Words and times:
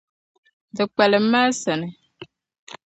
Di 0.75 0.83
kpalim 0.93 1.33
a 1.39 1.41
sani. 1.61 1.87